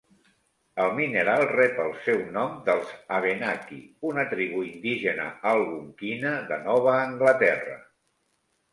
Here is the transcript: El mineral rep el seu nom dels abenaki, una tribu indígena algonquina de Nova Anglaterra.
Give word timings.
El 0.85 0.93
mineral 0.99 1.45
rep 1.51 1.81
el 1.83 1.93
seu 2.05 2.23
nom 2.39 2.57
dels 2.71 2.95
abenaki, 3.19 3.79
una 4.15 4.27
tribu 4.35 4.67
indígena 4.73 5.31
algonquina 5.55 6.37
de 6.53 6.63
Nova 6.69 7.01
Anglaterra. 7.07 7.83